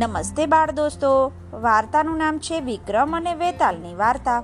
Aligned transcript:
નમસ્તે 0.00 0.46
બાળ 0.46 0.70
દોસ્તો. 0.70 1.32
વાર્તાનું 1.52 2.16
નામ 2.16 2.38
છે 2.38 2.60
વિક્રમ 2.60 3.16
અને 3.16 3.34
વેતાલની 3.34 3.94
વાર્તા. 3.94 4.42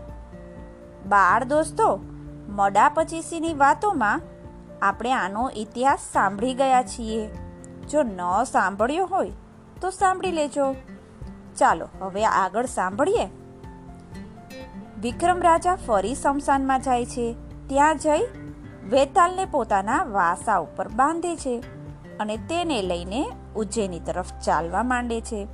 બાળ 1.07 1.45
દોસ્તો, 1.45 2.01
મડા 2.49 2.89
પચીસીની 2.89 3.55
વાતોમાં 3.55 4.21
આપણે 4.83 5.13
આનો 5.13 5.51
ઇતિહાસ 5.57 5.99
સાંભળી 6.13 6.55
ગયા 6.55 6.83
છીએ. 6.83 7.27
જો 7.91 8.03
ન 8.03 8.45
સાંભળ્યો 8.45 9.07
હોય, 9.07 9.33
તો 9.81 9.91
સાંભળી 9.91 10.33
લેજો. 10.33 10.73
ચાલો, 11.57 11.89
હવે 12.01 12.27
આગળ 12.27 12.67
સાંભળીએ. 12.67 13.27
વિક્રમ 15.01 15.43
રાજા 15.43 15.77
ફરી 15.77 16.15
શમશાનમાં 16.15 16.81
જાય 16.81 17.07
છે. 17.07 17.37
ત્યાં 17.69 17.99
જઈ 17.99 18.27
વેતાલને 18.91 19.45
પોતાના 19.45 20.05
વાસા 20.05 20.57
ઉપર 20.57 20.89
બાંધે 20.89 21.37
છે 21.37 21.65
અને 22.21 22.37
તેને 22.37 22.83
લઈને 22.83 23.27
ઉજ્જૈની 23.57 24.01
તરફ 24.01 24.33
ચાલવા 24.33 24.83
માંડે 24.83 25.21
છે. 25.21 25.49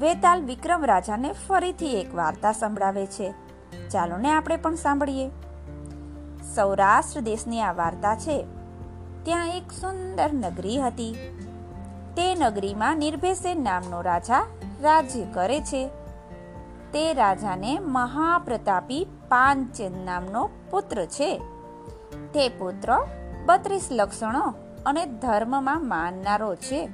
વેતાલ 0.00 0.44
વિક્રમ 0.44 0.84
રાજાને 0.84 1.32
ફરીથી 1.32 1.86
એક 1.86 2.14
વાર્તા 2.14 2.52
સંભળાવે 2.52 3.06
છે. 3.06 3.34
ચાલો 3.88 4.16
ને 4.16 4.32
આપણે 4.32 4.56
પણ 4.56 4.74
સાંભળીએ. 4.74 5.30
સૌરાષ્ટ્ર 6.54 7.20
દેશની 7.20 7.60
આ 7.60 7.72
વાર્તા 7.72 8.14
છે. 8.14 8.46
ત્યાં 9.22 9.48
એક 9.48 9.72
સુંદર 9.72 10.32
નગરી 10.32 10.80
હતી. 10.80 11.14
તે 12.16 12.34
નગરીમાં 12.34 12.96
નિર્ભેસેન 12.96 13.62
નામનો 13.62 14.00
રાજા 14.00 14.46
રાજ્ય 14.82 15.24
કરે 15.24 15.60
છે. 15.60 15.88
તે 16.92 17.12
રાજાને 17.12 17.78
મહાપ્રતાપી 17.78 19.06
પાંચેન 19.28 20.04
નામનો 20.04 20.50
પુત્ર 20.70 21.04
છે. 21.04 21.38
તે 22.34 22.48
પુત્ર 22.48 22.98
બત્રીસ 23.46 23.88
લક્ષણો 23.90 24.54
અને 24.86 25.06
ધર્મમાં 25.06 25.88
માનનારો 25.88 26.54
છે. 26.54 26.86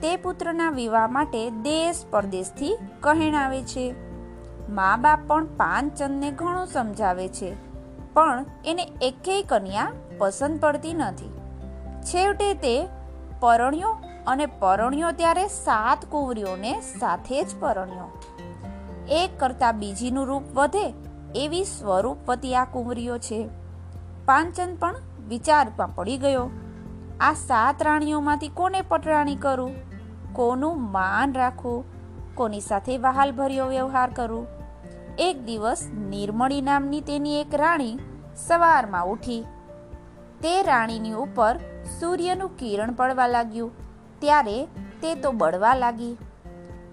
તે 0.00 0.16
પુત્રના 0.16 0.70
વિવાહ 0.70 1.06
માટે 1.08 1.50
દેશ 1.50 2.04
પરદેશથી 2.10 2.76
કહેણાવે 3.00 3.62
છે. 3.62 3.94
મા 4.68 4.96
બાપ 4.96 5.20
પણ 5.26 5.44
પાનચંદને 5.44 6.30
ઘણું 6.30 6.66
સમજાવે 6.66 7.28
છે, 7.28 7.54
પણ 8.14 8.44
એને 8.64 8.88
એકેય 9.02 9.42
કન્યા 9.42 9.92
પસંદ 10.18 10.60
પડતી 10.60 10.94
નથી. 10.94 11.30
છેવટે 12.02 12.54
તે 12.54 12.88
પરણ્યો 13.40 13.96
અને 14.26 14.46
પરણ્યો 14.46 15.12
ત્યારે 15.12 15.46
સાત 15.48 16.04
કુંવરીઓને 16.10 16.80
સાથે 16.80 17.42
જ 17.42 17.60
પરણ્યો. 17.60 18.08
એક 19.08 19.40
કરતા 19.40 19.72
બીજીનું 19.72 20.26
રૂપ 20.26 20.42
વધે 20.54 20.94
એવી 21.34 21.64
સ્વરૂપવતી 21.64 22.54
આ 22.54 22.64
કુંવરીઓ 22.64 23.18
છે. 23.18 23.48
પાંચન 24.26 24.76
પણ 24.76 24.94
વિચારમાં 25.28 25.94
પડી 25.94 26.18
ગયો. 26.18 26.50
આ 27.20 27.32
સાત 27.32 27.82
રાણીઓમાંથી 27.82 28.48
કોને 28.48 28.80
પટરાણી 28.80 29.36
કરું? 29.36 29.74
કોનું 30.32 30.92
માન 30.92 31.32
રાખું? 31.32 31.84
કોની 32.34 32.60
સાથે 32.60 32.98
વહાલભર્યો 32.98 33.66
વ્યવહાર 33.66 34.12
કરું? 34.12 34.46
એક 35.18 35.44
દિવસ 35.44 35.90
નિર્મળી 36.08 36.60
નામની 36.60 37.00
તેની 37.00 37.40
એક 37.40 37.54
રાણી 37.54 37.98
સવારમાં 38.46 39.06
ઉઠી. 39.06 39.44
તે 40.42 40.62
રાણીની 40.62 41.12
ઉપર 41.12 41.60
સૂર્યનું 42.00 42.56
કિરણ 42.56 42.92
પડવા 42.92 43.26
લાગ્યું. 43.26 43.70
ત્યારે 44.20 44.64
તે 45.02 45.14
તો 45.14 45.32
બળવા 45.32 45.74
લાગી. 45.74 46.16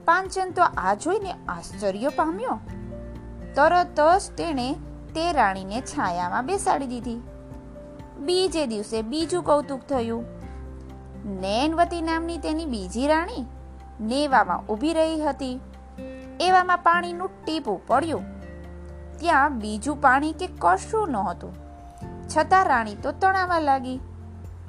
પાંચન 0.06 0.52
તો 0.52 0.62
આ 0.62 0.94
જોઈને 0.94 1.32
આશ્ચર્ય 1.32 2.10
પામ્યો. 2.10 2.60
તરત 3.56 4.00
જ 4.00 4.32
તેણે 4.38 4.74
તે 5.16 5.32
રાણીને 5.32 5.82
છાયામાં 5.82 6.46
બેસાડી 6.46 6.88
દીધી. 6.88 7.31
બીજે 8.22 8.68
દિવસે 8.68 9.02
બીજું 9.02 9.44
કૌતુક 9.44 9.82
થયું. 9.82 10.26
નૈનવતી 11.26 12.02
નામની 12.02 12.38
તેની 12.38 12.66
બીજી 12.66 13.08
રાણી 13.08 13.46
નેવામાં 14.02 14.68
ઊભી 14.68 14.94
રહી 14.94 15.22
હતી. 15.22 15.60
એવામાં 16.40 16.78
પાણીનું 16.78 17.30
ટીપું 17.46 17.88
પડ્યું. 17.88 18.24
ત્યાં 19.20 19.60
બીજું 19.60 20.02
પાણી 20.02 20.32
કે 20.32 20.50
કશું 20.60 21.10
નહોતું. 21.10 21.56
છતાં 22.28 22.66
રાણી 22.66 22.96
તો 22.96 23.12
તણાવા 23.12 23.60
લાગી. 23.60 24.00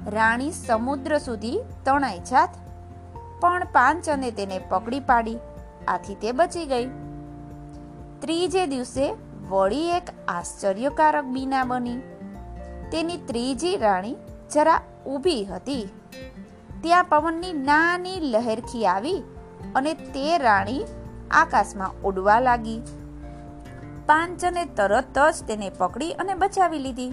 રાણી 0.07 0.51
સમુદ્ર 0.51 1.17
સુધી 1.17 1.59
તણાઈ 1.85 2.19
જાત. 2.19 2.49
પણ 3.39 3.67
પાંચને 3.71 4.31
તેને 4.31 4.59
પકડી 4.59 4.99
પાડી. 4.99 5.37
આથી 5.87 6.15
તે 6.15 6.31
બચી 6.31 6.65
ગઈ. 6.65 6.85
ત્રીજે 8.19 8.67
દિવસે 8.67 9.13
વળી 9.49 9.89
એક 9.89 10.03
આશ્ચર્યકારક 10.27 11.25
બીના 11.25 11.63
બની. 11.63 12.12
તેની 12.93 13.17
ત્રીજી 13.17 13.77
રાણી 13.77 14.15
જરા 14.53 14.81
ઊભી 15.07 15.45
હતી. 15.45 15.89
ત્યાં 16.81 17.03
પવનની 17.03 17.53
નાની 17.53 18.19
લહેરખી 18.19 18.85
આવી 18.85 19.23
અને 19.75 19.93
તે 19.93 20.37
રાણી 20.37 20.83
આકાશમાં 21.31 22.01
ઉડવા 22.01 22.39
લાગી. 22.39 22.81
પાંચને 24.05 24.65
તરત 24.65 25.17
જ 25.17 25.43
તેને 25.47 25.69
પકડી 25.69 26.11
અને 26.11 26.33
બચાવી 26.33 26.79
લીધી. 26.79 27.11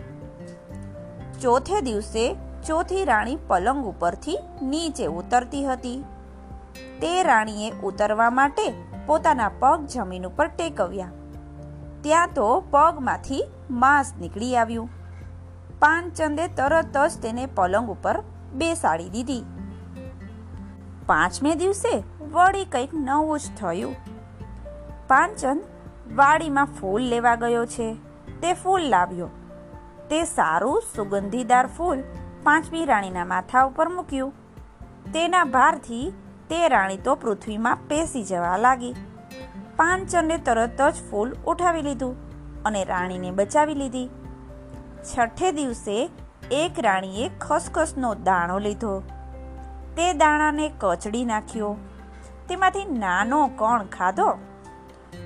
ચોથે 1.40 1.80
દિવસે 1.80 2.36
ચોથી 2.66 3.04
રાણી 3.04 3.36
પલંગ 3.36 3.86
ઉપરથી 3.86 4.38
નીચે 4.62 5.06
ઉતરતી 5.06 5.64
હતી. 5.64 6.04
તે 7.00 7.22
રાણીએ 7.22 7.70
ઉતરવા 7.70 8.30
માટે 8.30 8.74
પોતાના 9.06 9.48
પગ 9.58 9.86
જમીન 9.86 10.26
ઉપર 10.26 10.46
ટેકવ્યા. 10.46 11.10
ત્યાં 12.00 12.28
તો 12.34 12.60
પગમાંથી 12.70 13.44
માંસ 13.70 14.14
નીકળી 14.20 14.56
આવ્યું. 14.56 14.99
પાંચચંદે 15.80 16.46
તરત 16.46 16.96
જ 16.96 17.22
તેને 17.22 17.46
પલંગ 17.46 17.90
ઉપર 17.90 18.20
બેસાડી 18.52 19.08
દીધી. 19.08 19.44
પાંચમે 21.06 21.54
દિવસે 21.54 22.02
વળી 22.32 22.64
કંઈક 22.64 22.90
નવું 22.94 23.38
જ 23.38 23.42
થયું. 23.60 23.96
પાંચચંદ 25.08 25.62
વાડીમાં 26.14 26.64
ફૂલ 26.64 27.02
લેવા 27.02 27.34
ગયો 27.34 27.66
છે. 27.66 27.94
તે 28.42 28.52
ફૂલ 28.52 28.82
લાવ્યો. 28.82 29.28
તે 30.10 30.24
સારું, 30.24 30.82
સુગંધીદાર 30.96 31.66
ફૂલ 31.66 32.02
પાંચમી 32.42 32.84
રાણીના 32.84 33.24
માથા 33.24 33.62
ઉપર 33.62 33.88
મૂક્યું. 33.88 34.32
તેના 35.12 35.44
ભારથી 35.44 36.12
તે 36.48 36.68
રાણી 36.68 36.96
તો 36.96 37.14
પૃથ્વીમાં 37.14 37.76
પેસી 37.88 38.24
જવા 38.24 38.56
લાગી. 38.56 38.94
પાંચચંદે 39.76 40.36
તરત 40.36 40.80
જ 40.80 40.94
ફૂલ 41.10 41.32
ઉઠાવી 41.46 41.82
લીધું 41.82 42.16
અને 42.62 42.84
રાણીને 42.84 43.30
બચાવી 43.30 43.74
લીધી. 43.74 44.10
છઠ્ઠે 45.00 45.52
દિવસે 45.52 46.10
એક 46.50 46.72
રાણીએ 46.78 47.30
ખસખસનો 47.40 48.14
દાણો 48.14 48.58
લીધો. 48.58 49.00
તે 49.96 50.12
દાણાને 50.12 50.72
કચડી 50.78 51.24
નાખ્યો. 51.24 51.76
તેમાંથી 52.48 52.98
નાનો 52.98 53.50
કણ 53.56 53.84
ખાધો? 53.84 54.32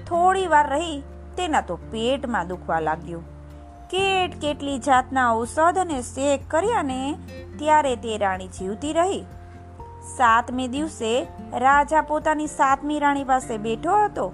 થોડી 0.07 0.47
વાર 0.47 0.71
રહી 0.71 1.03
તેના 1.37 1.61
તો 1.61 1.77
પેટમાં 1.77 2.49
દુખવા 2.49 2.81
લાગ્યું. 2.81 3.25
કેટ 3.89 4.41
કેટલી 4.41 4.79
જાતના 4.79 5.33
ઔષધ 5.33 5.79
અને 5.79 6.03
શેક 6.03 6.41
કર્યા 6.51 6.83
ને 6.83 7.19
ત્યારે 7.59 7.97
તે 7.97 8.19
રાણી 8.19 8.49
જીવતી 8.49 8.93
રહી. 8.93 9.25
સાતમે 10.17 10.69
દિવસે 10.69 11.27
રાજા 11.53 12.01
પોતાની 12.01 12.47
સાતમી 12.47 12.99
રાણી 12.99 13.25
પાસે 13.25 13.59
બેઠો 13.59 14.05
હતો. 14.05 14.33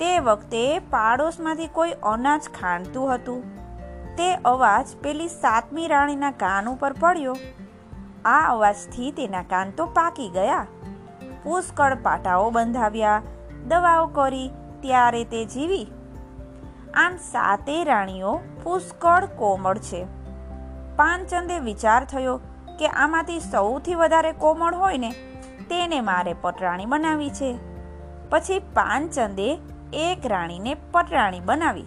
તે 0.00 0.18
વખતે 0.18 0.78
પાડોશમાંથી 0.78 1.66
કોઈ 1.66 1.90
અનાજ 1.90 2.42
ખાંડતું 2.60 3.14
હતું. 3.14 3.61
તે 4.16 4.34
અવાજ 4.34 4.86
પેલી 5.02 5.28
સાતમી 5.28 5.86
રાણીના 5.86 6.30
કાન 6.30 6.68
ઉપર 6.68 6.92
પડ્યો. 6.92 7.36
આ 8.24 8.46
અવાજથી 8.48 9.10
તેના 9.10 9.42
કાન 9.42 9.70
તો 9.70 9.86
પાકી 9.86 10.28
ગયા. 10.28 10.66
પુષ્કળ 11.42 11.94
પાટાઓ 11.94 12.50
બંધાવ્યા. 12.50 13.22
દવાઓ 13.68 14.06
કરી, 14.06 14.50
ત્યારે 14.80 15.24
તે 15.24 15.44
જીવી. 15.44 15.86
આમ 16.94 17.16
સાતે 17.16 17.84
રાણીઓ 17.84 18.40
પુષ્કળ 18.62 19.24
કોમળ 19.24 19.78
છે. 19.78 20.04
પાનચંદે 20.96 21.58
વિચાર 21.58 22.04
થયો 22.04 22.36
કે 22.78 22.88
આમાંથી 22.88 23.40
સૌથી 23.40 23.94
વધારે 23.94 24.32
કોમળ 24.32 24.74
હોય 24.74 24.98
ને, 24.98 25.10
તેને 25.68 26.00
મારે 26.00 26.34
પટરાણી 26.34 26.86
બનાવી 26.86 27.30
છે. 27.30 27.58
પછી 28.30 28.58
પાનચંદે 28.58 29.58
એક 29.92 30.26
રાણીને 30.26 30.74
પટરાણી 30.74 31.40
બનાવી. 31.40 31.86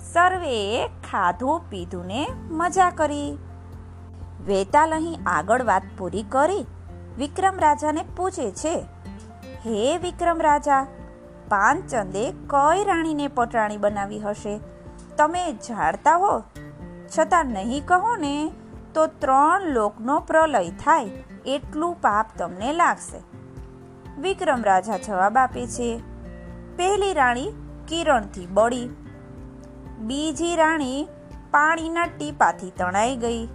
સર્વેએ 0.00 0.86
ખાધું 0.86 1.60
પીધું 1.70 2.06
ને 2.06 2.26
મજા 2.50 2.90
કરી. 2.90 3.38
વેતાલ 4.46 4.92
અહીં 4.94 5.18
આગળ 5.26 5.62
વાત 5.62 5.82
પૂરી 5.98 6.22
કરી. 6.28 6.66
વિક્રમ 7.18 7.58
રાજાને 7.58 8.04
પૂછે 8.16 8.50
છે, 8.50 8.74
હે 9.66 9.98
વિક્રમ 9.98 10.40
રાજા 10.40 10.86
પાંચચંદે 11.48 12.30
કઈ 12.30 12.84
રાણીને 12.84 13.28
પટરાણી 13.28 13.76
બનાવી 13.76 14.20
હશે? 14.20 14.60
તમે 15.16 15.52
જાણતા 15.52 16.16
હો? 16.16 16.42
છતાં 17.18 17.46
નહીં 17.46 17.86
કહો 17.86 18.16
ને, 18.16 18.52
તો 18.94 19.06
ત્રણ 19.06 19.62
લોકનો 19.62 20.20
પ્રલય 20.20 20.68
થાય, 20.68 21.10
એટલું 21.46 22.00
પાપ 22.00 22.26
તમને 22.38 22.72
લાગશે. 22.72 23.22
વિક્રમ 24.20 24.62
રાજા 24.62 24.96
જવાબ 24.96 25.38
આપે 25.38 25.66
છે, 25.66 26.00
પહેલી 26.76 27.12
રાણી 27.12 27.50
કિરણથી 27.88 28.46
બળી 28.46 28.88
બીજી 29.98 30.56
રાણી 30.56 31.08
પાણીના 31.50 32.06
ટીપાથી 32.06 32.70
તણાઈ 32.70 33.16
ગઈ. 33.16 33.46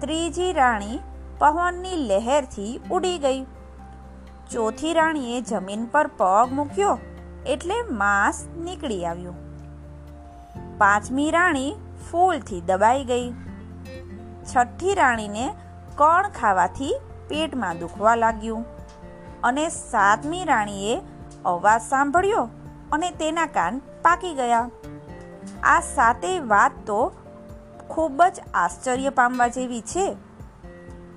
ત્રીજી 0.00 0.52
રાણી 0.52 0.98
પવનની 1.38 1.96
લહેરથી 1.96 2.80
ઉડી 2.90 3.18
ગઈ. 3.18 3.42
ચોથી 4.50 4.92
રાણીએ 4.92 5.40
જમીન 5.40 5.84
પર 5.84 6.06
પગ 6.06 6.52
મૂક્યો 6.52 6.98
એટલે 7.46 7.82
માંસ 7.90 8.46
નીકળી 8.58 9.06
આવ્યું. 9.06 9.36
પાંચમી 10.78 11.30
રાણી 11.30 11.74
ફૂલથી 12.10 12.60
દબાઈ 12.60 13.04
ગઈ. 13.04 13.32
છઠ્ઠી 14.56 14.94
રાણીને 14.94 15.54
કણ 15.96 16.28
ખાવાથી 16.28 17.00
પેટમાં 17.28 17.78
દુખવા 17.78 18.14
લાગ્યું 18.14 18.64
અને 19.42 19.68
સાતમી 19.68 20.44
રાણીએ 20.44 21.00
અવાજ 21.44 21.80
સાંભળ્યો 21.80 22.48
અને 22.92 23.10
તેના 23.10 23.46
કાન 23.46 23.78
પાકી 23.78 24.34
ગયા. 24.34 24.68
આ 25.62 25.80
સાતેય 25.80 26.38
વાત 26.38 26.72
તો 26.86 27.12
ખૂબ 27.88 28.22
જ 28.22 28.40
આશ્ચર્ય 28.54 29.08
પામવા 29.08 29.48
જેવી 29.48 29.80
છે. 29.80 30.16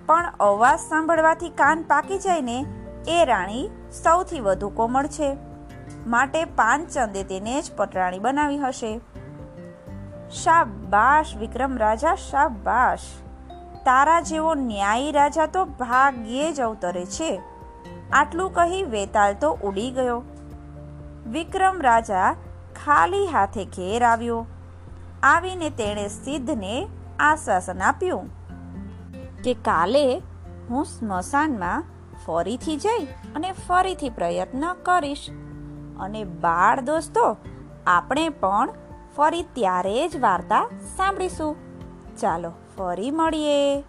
પણ 0.06 0.33
અવાજ 0.39 0.80
સાંભળવાથી 0.80 1.50
કાન 1.50 1.83
પાકી 1.83 2.18
જાય 2.18 2.42
ને 2.42 2.66
એ 3.07 3.25
રાણી 3.25 3.69
સૌથી 4.04 4.39
વધુ 4.39 4.69
કોમળ 4.69 5.07
છે. 5.07 5.38
માટે 6.07 6.45
પાંચચંદે 6.45 7.24
તેને 7.24 7.62
જ 7.62 7.72
પટરાણી 7.75 8.19
બનાવી 8.19 8.60
હશે. 8.60 9.00
શાબાશ 10.30 11.36
વિક્રમ 11.38 11.78
રાજા, 11.78 12.16
શાબાશ. 12.16 13.00
તારા 13.86 14.22
જેવો 14.22 14.54
ન્યાયી 14.54 15.12
રાજા 15.12 15.45
તો 15.45 15.66
ભાગ્યે 15.66 16.54
જ 16.54 16.62
અવતરે 16.62 17.06
છે. 17.06 17.42
આટલું 18.13 18.54
કહી 18.54 18.83
વેતાલ 18.83 19.33
તો 19.33 19.51
ઉડી 19.51 19.92
ગયો. 19.92 20.24
વિક્રમ 21.28 21.81
રાજા 21.81 22.36
ખાલી 22.86 23.28
હાથે 23.28 23.66
ઘેર 23.66 24.04
આવ્યો. 24.04 24.45
આવીને 25.24 25.69
તેણે 25.69 26.07
સિદ્ધને 26.07 26.88
આશ્વાસન 27.19 27.81
આપ્યું 27.81 28.30
કે 29.44 29.54
કાલે 29.54 30.22
હું 30.69 30.86
સ્મશાનમાં 30.86 31.83
ફરીથી 32.25 32.78
જઈ 32.78 33.06
અને 33.36 33.51
ફરીથી 33.51 34.10
પ્રયત્ન 34.10 34.74
કરીશ. 34.74 35.30
અને 36.00 36.24
બાળ 36.24 36.81
દોસ્તો, 36.81 37.38
આપણે 37.88 38.30
પણ 38.30 38.69
ફરી 39.16 39.44
ત્યારે 39.44 40.07
જ 40.10 40.18
વાર્તા 40.18 40.69
સાંભળીશું. 40.98 41.56
ચાલો 42.18 42.51
ફરી 42.78 43.12
મળીએ. 43.12 43.83